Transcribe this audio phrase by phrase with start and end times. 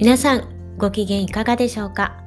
[0.00, 2.24] 皆さんご機嫌いかがでしょうか？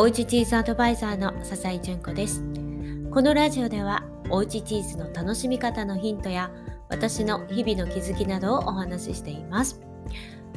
[0.00, 2.42] おうちチーズアドバイザーの笹井純子です。
[3.12, 6.50] このラジオではおうちチーズの楽しみ方のヒントや
[6.88, 9.80] 私の日々の気づきなどをお話ししています。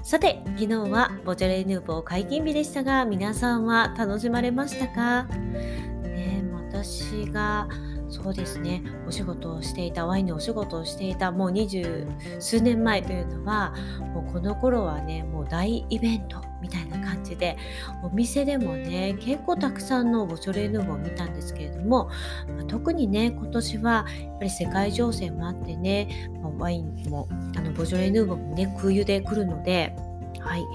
[0.02, 7.70] さて昨日はボジョレ・ヌーボー解禁日でしたが皆さんは楽しまれましたか、ね、私が
[8.10, 12.08] そうですねお仕事をしていたワインのお仕事をしていたもう二十
[12.40, 13.76] 数年前というのは
[14.14, 16.47] もうこの頃はねもう大イベント。
[16.62, 17.58] みたいな感じで
[18.04, 22.10] お店でもね結構たくさんのボジョレ・ヌーボーを見たんですけれども、
[22.56, 29.96] まあ、特にね今年はやっぱり世界情勢もあってね、まあ、ワインもあのボジョレ・ヌーボーもね空輸で来るので
[30.40, 30.66] はい。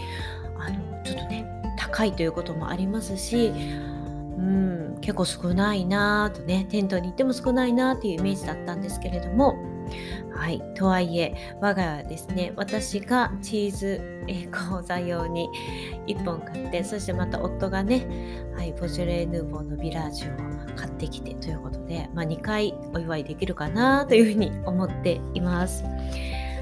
[0.58, 1.44] あのちょっとね
[1.76, 9.56] 高いということもありますしうん結構少ないなとねテントに行っても少ないなっていうイメージだったんですけれども
[10.34, 14.00] はいとはいえ我が家ですね私がチーズ、
[14.70, 15.48] 講座用に
[16.06, 18.06] 1本買ってそしてまた夫がね、
[18.56, 25.84] はい、ボジョレ・ヌーボーのビラージュを買ってきてということで、まあ、2回お祝いできるかなというふうに思っています。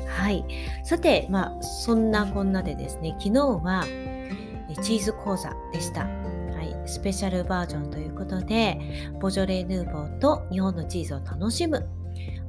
[0.08, 0.44] はい。
[0.84, 3.84] さて、まあ、そんなこんなでですね、昨日は
[4.82, 6.02] チーズ講座でした。
[6.02, 6.06] は
[6.62, 8.78] いスペシャルバージョンということで、
[9.20, 11.88] ボジョレ・ヌーボーと日本のチーズを楽しむ、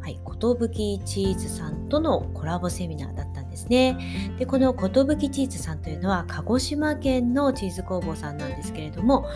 [0.01, 3.97] はい、ことぶきチーズさんとのコラボセミナーだったんですね。
[4.39, 9.27] で、このことぶきチーズさんというのは、鹿児島県のチーズ工房さんなんですけれども、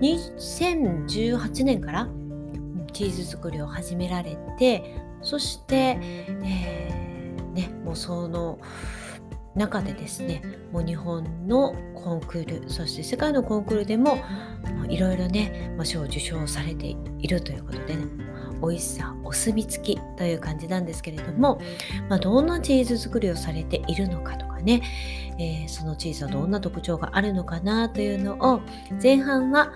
[0.00, 2.08] 2018年から
[2.92, 5.98] チーズ作りを始められて、そして、
[6.44, 8.58] えー、ね、もうその、
[9.54, 10.40] 中でですね
[10.72, 14.18] もう日本のコンクールそして世界のコンクールでも
[14.88, 18.27] いろいろね、賞を受賞されているということでね
[18.60, 21.60] 美味しさお墨付きという感じなんですけれども、
[22.08, 24.82] まあ、どんなチーズ作りをされているのかとかね、
[25.38, 28.60] えー、そのチーズはどんな特徴があるのかなというのを
[29.02, 29.72] 前半は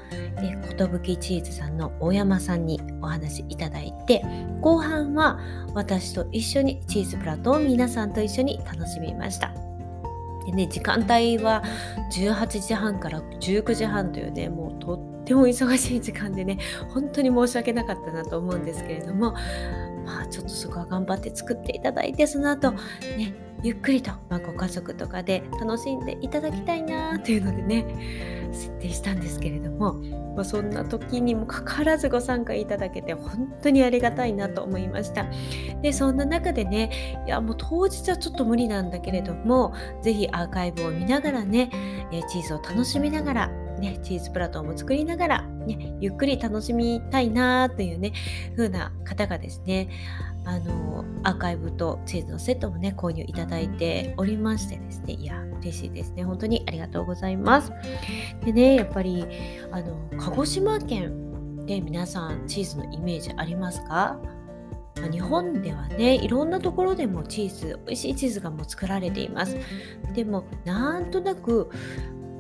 [0.77, 4.23] 寿チーズさんの大山さんにお話いただいて
[4.61, 5.39] 後半は
[5.75, 9.53] 私と一緒にチーズプラットを皆さんと一緒に楽しみました。
[10.45, 11.63] でね、時間帯は
[12.13, 16.59] 18時半から19時半というね、もうとっても忙しい時間でね、
[16.91, 19.33] 本当に申し訳なかったなと思うんですけれども、
[20.05, 22.73] まあちょっとそこは頑張って作っていただいて、その後、
[23.17, 29.95] ね、ゆっくりと、まあ、ご家族とかで楽しんでいただきたいなというのでね、設定したんですけれども、
[30.35, 35.27] まあ、そんな時にもかかわらずご参加いただけて本当にありがたいなと思いました。
[35.81, 39.73] で、そんな中でね、いやもう当日はちょっと無理なんだけれども、
[40.03, 41.71] ぜひアーカイブを見ながらね、
[42.11, 48.13] えチーズを楽しみながら、ね、チーズプラトンも作りながら、ね、ゆっくり楽しみたいなというね、
[48.57, 49.91] 風な方がですね、
[50.45, 55.15] あのアーカイブとチーズのセットもね購入いただいておりましてですね。
[55.15, 56.25] いや嬉しいですね。
[56.25, 57.73] 本当にありがとうございます。
[58.45, 59.25] でねやっぱり
[59.71, 64.19] あの鹿児島県で皆さんチーズのイメージありますか？
[65.13, 69.57] 日本ではねいろんなところでもチーズ美味しいチーズがもう作られています。
[70.13, 71.71] でもなんとなく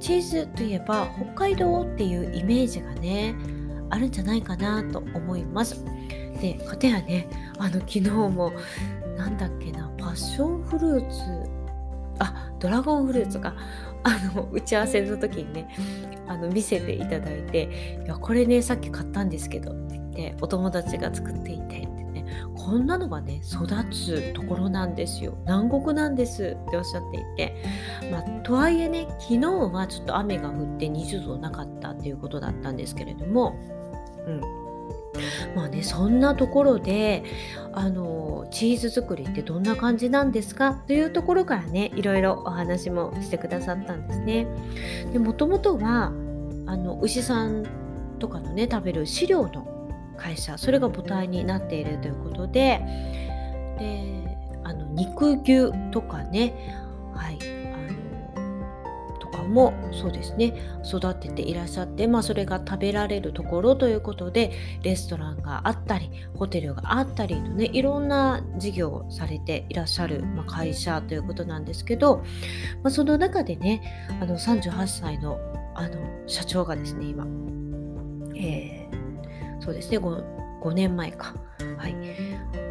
[0.02, 3.36] チーズといえば北海道っていうイメージがね
[3.88, 5.84] あるんじゃないかなと思います。
[6.40, 8.52] でかたやねあの昨日も
[9.16, 11.22] なんだっけなパッションフルーツ
[12.18, 13.54] あドラゴンフルーツが
[14.02, 15.68] あの打ち合わせの時にね
[16.26, 21.86] あの見せていただいて「いやこれねさっき買ったんですけど」って言ってお友達が作っていて
[22.56, 25.34] こんなのがね育つところなんですよ。
[25.46, 26.56] 南国なんです。
[26.66, 27.56] っておっしゃっていて、
[28.10, 33.56] まあ、とはいえね昨日はちょっと雨が降って20度なかったっていうことだったんですけれども。
[34.26, 34.40] うん。
[35.54, 37.22] まあねそんなところで
[37.74, 40.72] あのチーズ作りってどんな感じなんですか？
[40.86, 44.46] というところからねいろいろお話もしてくださったんですね。
[45.12, 46.12] でもともとは
[46.66, 47.64] あの牛さん
[48.18, 49.66] とかのね食べる飼料の
[50.22, 52.80] 会社それが母体になっているということで
[53.78, 56.54] であの肉牛とかね
[57.12, 57.38] はい
[59.18, 60.54] とかもそうですね
[60.84, 64.52] 育てていらっしゃって、まあ、それが食べられるところということで
[64.82, 72.18] レストランがあったりホテルがあったりとねいろんな事業をされていらっしゃる、まあ、会社ということなんですけど、
[72.82, 75.40] まあ、その中でねあの38歳の
[75.74, 75.96] あの
[76.26, 77.24] 社長がですね今、
[79.62, 79.98] そうですね。
[79.98, 81.34] 5, 5年前か、
[81.78, 81.94] はい、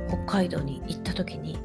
[0.07, 1.57] 北海道に行った時に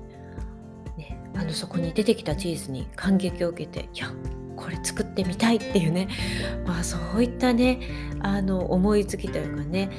[0.97, 4.09] ね、あのそこに出てきたチーズに感激を受けていや
[4.57, 6.09] これ作ってみたいっていうね、
[6.65, 7.81] まあ、そういったね
[8.21, 9.91] あの思いつきというかね。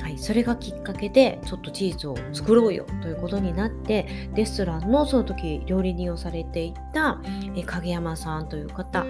[0.00, 7.20] はい、それがきっかけでちょっとチーズを作ろうよということになってレストランのその時料理人をされていた
[7.54, 9.04] え影山さんという方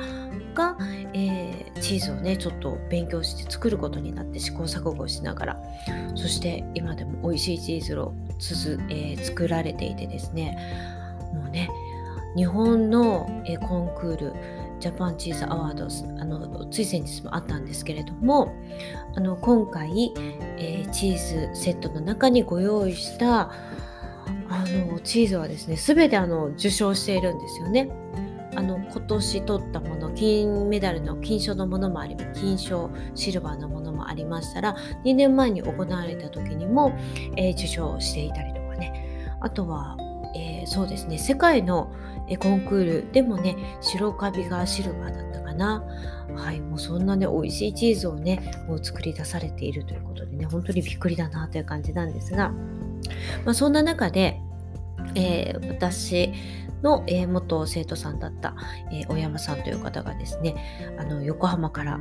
[0.61, 0.77] が、
[1.15, 5.63] えー、チーズをねちょっと勉強して作ることになって試行錯誤しながら
[6.15, 10.59] そして今でも美味しいチーズをつづ、えー、作られていてですね
[11.33, 11.71] もうね
[12.37, 14.35] 日本の、えー、コンクール
[14.81, 15.89] ジャパンチーズアワード
[16.21, 18.55] あのつい先日もあったんですけれども
[19.15, 20.13] あの今回、
[20.59, 23.51] えー、チーズセットの中にご用意した
[24.49, 27.91] あのチーズはですね全てあの受賞しているんですよね。
[28.61, 34.77] あの今年取ったもの金メダルの金賞のものもあり金賞シルバーのものもありましたら
[35.07, 36.93] 2年前に行われた時にも、
[37.39, 39.33] えー、受賞していたりとかね。
[39.41, 39.97] あとは、
[40.37, 41.91] えー、そうですね世界の
[42.39, 45.83] コンクールでもね白カビがシルバーだったかな。
[46.37, 52.51] はいもうそんなね美味しいチーズをねもう作り出されているということでね本当にびっくりだなという感じなんですが、
[53.47, 54.39] まあ、そんな中で、
[55.15, 56.33] えー、私
[56.83, 58.55] の、えー、元生徒さんだった、
[58.91, 61.99] えー、大山さんという方がですねあの横浜から、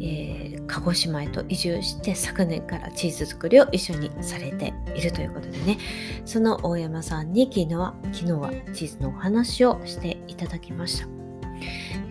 [0.00, 5.78] え、鹿児島へと移住して昨年からチーズ作りを一緒にされているということでね。
[6.24, 11.08] その大山さんに昨日は昨日はチーズのお話をしていただきました。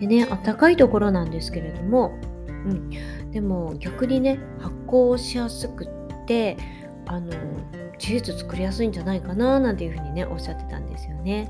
[0.00, 2.18] でね暖かいところなんですけれども、
[2.48, 5.88] うん、でも逆にね発酵しやすくっ
[6.26, 6.56] て
[7.06, 7.30] あの
[8.02, 11.48] チーズ作りやすいんじゃないかななんていうふうにねおっしゃってたんですよね。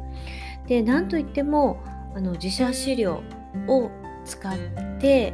[0.67, 1.83] でなんといっても
[2.15, 3.23] あの自社飼料
[3.67, 3.91] を
[4.27, 4.59] 使っ
[5.01, 5.33] て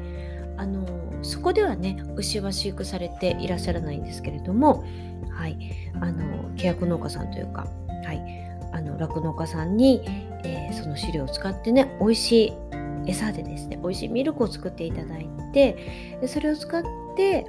[0.56, 0.87] あの
[1.23, 4.85] そこではね牛は飼育されていらっしゃらないんですけれども、
[5.31, 5.59] はい、
[6.00, 7.67] あの契約農家さんというか、
[8.05, 8.23] はい、
[8.73, 10.03] あの酪農家さんに、
[10.44, 12.53] えー、その飼料を使ってね美味しい
[13.09, 16.82] 餌でですね美味しいミルクを作っていただいてそれを使っ
[17.17, 17.44] て、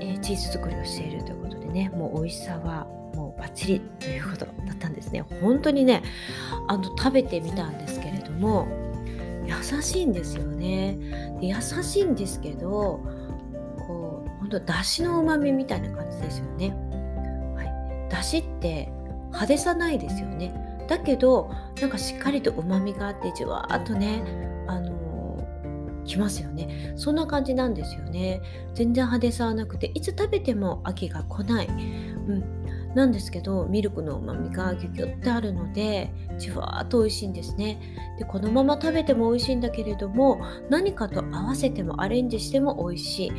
[0.00, 2.86] えー、チーズ作りをしているということでねもう美味しさは
[3.42, 5.24] バッチリということだったんですね。
[5.40, 6.02] 本当にね
[6.68, 8.68] あの食べてみたんですけれども
[9.44, 10.96] 優しいんですよね。
[11.40, 13.00] で優しいんですけど
[13.78, 16.70] こう本当だしのうまみみたいな感じですよね、
[17.56, 18.92] はい、だしって
[19.26, 20.54] 派手さないですよね。
[20.88, 21.50] だけど
[21.80, 24.22] なんかしっかりとうまみがあってじわーっとね
[24.68, 24.92] あの
[26.04, 26.94] きますよね。
[26.96, 28.40] そんな感じなんですよね。
[28.74, 32.61] 全然派手さはなくていつ食べても飽きが来ない、うん、
[32.94, 37.80] なんですけどミルクのうまみがギュギュってあるのでじわーっと美味しいんですね。
[38.18, 43.32] でこのまま食べても美味しいんだけれども何かと合わせてもアレンジしても美味しい。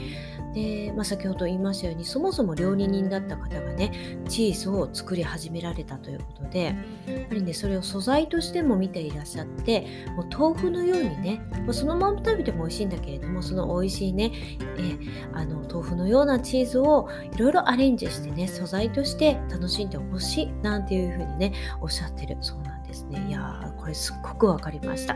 [0.54, 6.76] で、まあ、先ほど言いましたようにそもそも料理人だった方がねチーズを作り始められたということで
[7.08, 14.32] やっぱりねそれを素材としても見ていらっしゃってもう豆腐のようにねもうそのまま食べても美味しいんだけれどもその美味しいね
[14.78, 14.98] え
[15.34, 23.26] あの豆腐のようなチーズをいろいろアレンジしてね素材として楽しんでほしいなんていうふうにねおっしゃってるそうなんですね。
[23.28, 25.16] いやーこれすっごく分かりました。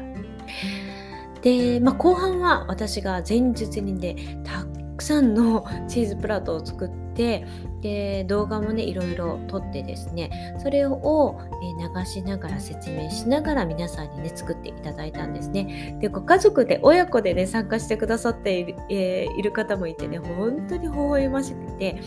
[1.41, 4.65] で、まあ、後半は私が前日にねた
[4.97, 7.45] くさんのチーズプラートを作って
[7.81, 15.97] で動画もねいろいろ撮ってですねそれを、え流しながら説明しながら皆さんにね作っていただいたんですね。
[16.01, 22.01] でご家族で親子でね参加してくださっている,、えー、いる方もいてね本当に微笑ましくて。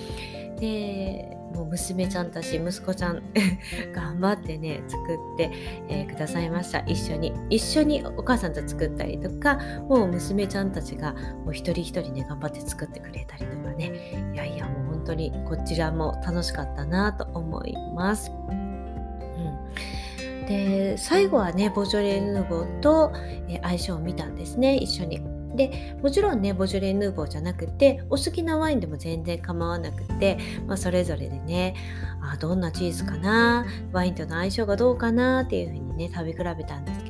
[0.60, 3.22] でもう娘ちゃんたち息子ちゃん
[3.92, 5.50] 頑張ってね作って、
[5.88, 6.80] えー、くださいました。
[6.80, 7.32] 一緒に。
[7.50, 11.12] 一緒にお母さんと作ったりとかもう娘ちゃんたちが
[11.44, 13.92] もう一人一人ね頑張って作ってくれたりとかね。
[14.32, 18.32] いやいやもう本当にこちらも楽しかったなと思います。
[18.48, 23.12] うん、で最後はねボジョレ・ヌーボーと、
[23.48, 24.76] えー、相性を見たんですね。
[24.76, 25.29] 一緒に。
[25.54, 31.74] でもちろんねボジョレ・ヌーボーじゃなくてお好きなワインでも全然構わなくて、まあ、それぞれでね
[32.22, 37.09] あどんなチーズかなワインとの相性がどうかなっていうふうにね食べ比べたんですけ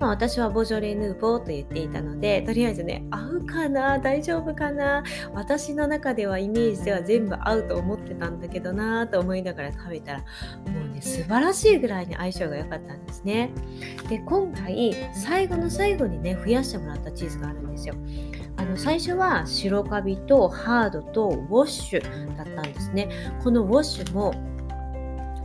[0.00, 5.02] まあ、私はボジョレ・ヌーボーと言っていたのでとりあえずね合うかな大丈夫かな
[5.32, 10.24] 私の中ではイメージでは全部合うと思ってたんだけどなと思いながら食べたらも
[10.90, 13.50] うね素晴らしいぐらいに相性が良かったんですね。
[14.08, 17.94] で今回最後の最後にね増やしてもらったチーズがあるんですよ。
[18.56, 23.08] あの最初は白カビとハードとウォッシュだったんですね。
[23.42, 24.34] このウォッシュも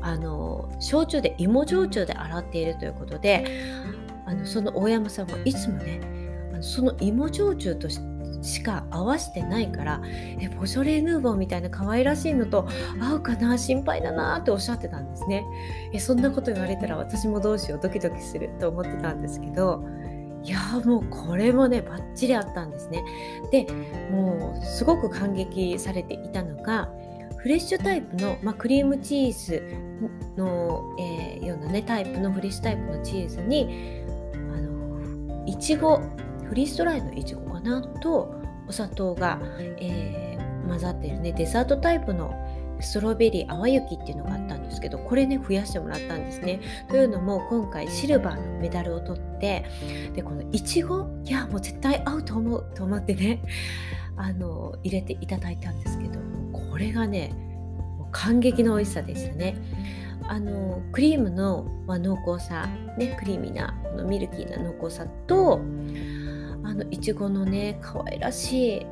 [0.04, 3.46] あの焼酎で芋焼酎で洗っているということで
[4.26, 6.02] あのその大山さんはいつもね
[6.54, 12.68] あのその芋焼酎としか合わせてないからえボジョレ・ヌーボーみたいな可愛らしいのと
[13.00, 15.46] 合うかな心配だなっておっしゃってたんですね。
[15.94, 19.86] えそんなこと言われたら私もどうしようドキドキすると思ってたんですけど
[20.44, 23.06] いやもうこれもねバッチリあったんですね。
[23.52, 23.66] で
[24.12, 26.90] もうすごく感激されていたのが
[27.44, 29.62] フレッシュタイプの、まあ、クリームチーズ
[30.38, 35.98] の、えー、ようなねタイプのフレッシュタイプのチーズにあのいちご
[36.48, 38.34] フリーストライのいちごかなと
[38.66, 42.34] お砂糖が、えー、混ざってるねデザートタイプの
[42.80, 46.62] ストロベリー淡雪っていうのがあったんですけどこれね増やしてもらったんですね。
[46.90, 49.66] というのも今回シルバーのメダルを取って
[50.16, 53.42] でこのいちごいやもう絶対合うと思うと思ってね
[54.16, 56.23] あの入れていただいたんですけど
[56.74, 57.32] これがね
[58.00, 59.56] もう感激の美味しさでしたね。
[60.28, 62.66] あのクリームの、まあ、濃厚さ、
[62.98, 65.62] ね、クリーミーなこのミルキーな濃厚さと
[66.64, 68.88] あのいちごのね可愛らしい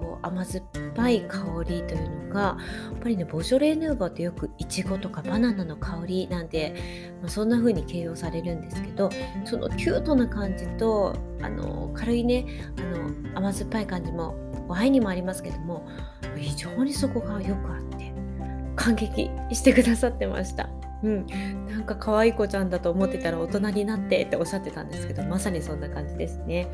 [0.00, 2.56] こう甘酸っぱい香りというのがや
[2.94, 9.10] っぱりねボジョレ・ーヌーボーってよくいちごとかバナナの香りなんて、まあ、そんな風に形容されるんですけど
[9.44, 12.46] そのキュートな感じとあの軽いね
[12.78, 14.36] あの甘酸っぱい感じも
[14.68, 15.86] ワインにもありますけども
[16.36, 18.12] 非常にそこがよくあって
[18.76, 20.68] 感激してくださってました。
[21.04, 21.26] うん、
[21.66, 26.68] なんか可愛い子ちゃんだと思ってたら大人になってっておっしゃってたんですけどまさにそんな感じですね。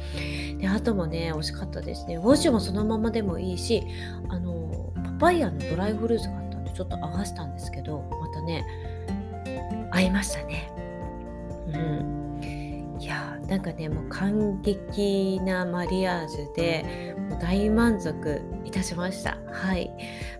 [0.58, 2.16] であともね美味しかったですね。
[2.16, 3.82] ウォッシュもそのままでもいいし
[4.28, 8.64] あのパパイヤのドライフルーツがあったんでちょっと合わせたんですけどまたね
[9.90, 10.70] 合いましたね。
[11.74, 12.20] うん
[13.00, 19.90] いやなんかねもう感激なマリアージュでもう大満足いたしましたはい。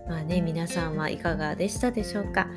[0.07, 2.47] まあね皆さんはいかがでしたでしょうか、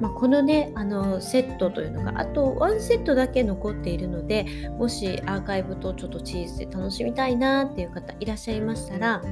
[0.00, 4.44] まあ、このねあのセットというのがあと1セットだけ残っているので
[4.78, 9.22] もしアーカイブとちょっとチーズで楽しみたいなっていう方いらっしゃいましたら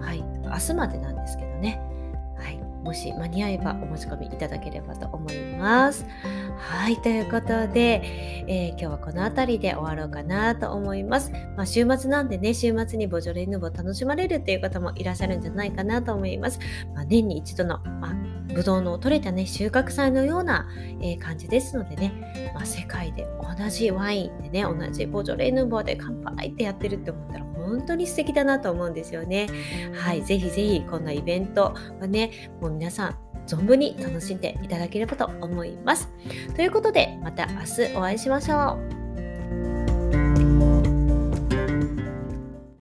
[0.00, 0.22] はい。
[0.44, 1.48] 明日までなんですけど。
[1.48, 1.53] ね
[2.84, 6.06] もし間に合えばお持ち込みいただければと思います。
[6.58, 11.32] はい、ということで、えー、今日はこの辺りで終わろうかなと思います。
[11.56, 16.60] まあ、週末なんでね、週末にボジョレ・ヌーボー楽しまれるっていう方もいらっしゃるんじゃないかなと思います。
[16.94, 18.14] まあ、年に一度の、まあ、
[18.54, 20.68] ブドウの取れたね、収穫祭のような、
[21.00, 29.48] えー、感じですのでね、まあ、世界で同じワインでね、同じボジョレ・ヌーボーで乾杯ってやってるって思ったら本当に素敵だなと思うんですよね。
[29.94, 33.16] はい、ぜひぜひこんなイベントはね、もう皆さん
[33.46, 36.08] 存分に楽しんでいただければと思います。
[36.56, 39.03] ということで、また明日お会いしましょう。